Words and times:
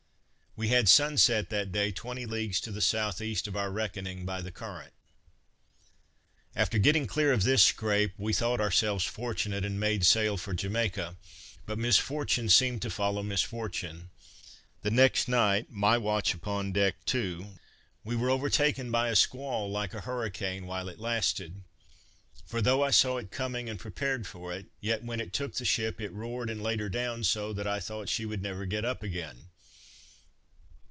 We 0.57 0.67
had 0.67 0.89
sunset 0.89 1.49
that 1.49 1.71
day 1.71 1.93
twenty 1.93 2.25
leagues 2.25 2.59
to 2.59 2.73
the 2.73 2.81
south 2.81 3.21
east 3.21 3.47
of 3.47 3.55
our 3.55 3.71
reckoning 3.71 4.25
by 4.25 4.41
the 4.41 4.51
current. 4.51 4.91
After 6.57 6.77
getting 6.77 7.07
clear 7.07 7.31
of 7.31 7.43
this 7.43 7.63
scrape, 7.63 8.11
we 8.17 8.33
thought 8.33 8.59
ourselves 8.59 9.05
fortunate, 9.05 9.63
and 9.63 9.79
made 9.79 10.05
sail 10.05 10.35
for 10.35 10.53
Jamaica, 10.53 11.15
but 11.65 11.77
misfortune 11.79 12.49
seemed 12.49 12.81
to 12.81 12.89
follow 12.89 13.23
misfortune. 13.23 14.09
The 14.81 14.91
next 14.91 15.29
night, 15.29 15.69
my 15.71 15.97
watch 15.97 16.33
upon 16.33 16.73
deck 16.73 17.05
too, 17.05 17.55
we 18.03 18.17
were 18.17 18.29
overtaken 18.29 18.91
by 18.91 19.07
a 19.07 19.15
squall, 19.15 19.71
like 19.71 19.93
a 19.93 20.01
hurricane 20.01 20.65
while 20.65 20.89
it 20.89 20.99
lasted; 20.99 21.63
for 22.45 22.61
though 22.61 22.83
I 22.83 22.91
saw 22.91 23.15
it 23.17 23.31
coming, 23.31 23.69
and 23.69 23.79
prepared 23.79 24.27
for 24.27 24.51
it, 24.53 24.65
yet, 24.81 25.01
when 25.01 25.21
it 25.21 25.31
took 25.31 25.53
the 25.53 25.63
ship, 25.63 26.01
it 26.01 26.11
roared, 26.11 26.49
and 26.49 26.61
laid 26.61 26.81
her 26.81 26.89
down 26.89 27.23
so, 27.23 27.53
that 27.53 27.67
I 27.67 27.79
thought 27.79 28.09
she 28.09 28.25
would 28.25 28.41
never 28.41 28.65
get 28.65 28.83
up 28.83 29.01
again. 29.01 29.45